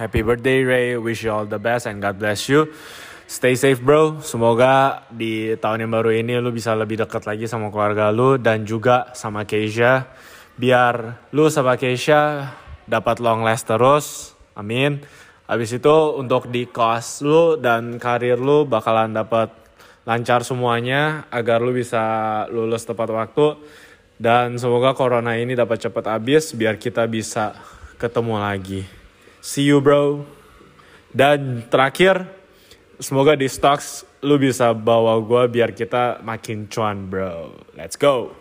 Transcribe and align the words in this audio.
Happy 0.00 0.24
birthday 0.24 0.64
Ray, 0.64 0.96
wish 0.96 1.20
you 1.20 1.28
all 1.28 1.44
the 1.44 1.60
best 1.60 1.84
and 1.84 2.00
God 2.00 2.16
bless 2.16 2.48
you. 2.48 2.72
Stay 3.28 3.52
safe 3.52 3.84
bro, 3.84 4.24
semoga 4.24 5.04
di 5.12 5.52
tahun 5.60 5.84
yang 5.84 5.92
baru 5.92 6.24
ini 6.24 6.40
lu 6.40 6.56
bisa 6.56 6.72
lebih 6.72 7.04
dekat 7.04 7.28
lagi 7.28 7.44
sama 7.44 7.68
keluarga 7.68 8.08
lu 8.08 8.40
dan 8.40 8.64
juga 8.64 9.12
sama 9.12 9.44
Keisha. 9.44 10.08
Biar 10.56 11.20
lu 11.36 11.52
sama 11.52 11.76
Keisha 11.76 12.48
dapat 12.88 13.20
long 13.20 13.44
last 13.44 13.68
terus, 13.68 14.32
amin. 14.56 15.04
Habis 15.44 15.76
itu 15.76 15.96
untuk 16.16 16.48
di 16.48 16.64
kelas 16.64 17.20
lu 17.20 17.60
dan 17.60 18.00
karir 18.00 18.40
lu 18.40 18.64
bakalan 18.64 19.12
dapat 19.12 19.52
lancar 20.08 20.48
semuanya 20.48 21.28
agar 21.28 21.60
lu 21.60 21.76
bisa 21.76 22.00
lulus 22.48 22.88
tepat 22.88 23.12
waktu 23.12 23.52
dan 24.16 24.56
semoga 24.56 24.96
corona 24.96 25.36
ini 25.36 25.52
dapat 25.52 25.76
cepat 25.76 26.08
habis 26.08 26.56
biar 26.56 26.80
kita 26.80 27.04
bisa 27.04 27.52
ketemu 28.00 28.40
lagi. 28.40 28.99
See 29.40 29.64
you 29.64 29.80
bro. 29.80 30.28
Dan 31.10 31.64
terakhir, 31.72 32.28
semoga 33.00 33.32
di 33.34 33.48
stocks 33.48 34.04
lu 34.20 34.36
bisa 34.36 34.76
bawa 34.76 35.16
gue 35.24 35.48
biar 35.48 35.72
kita 35.72 36.20
makin 36.20 36.68
cuan 36.68 37.08
bro. 37.08 37.56
Let's 37.72 37.96
go. 37.96 38.36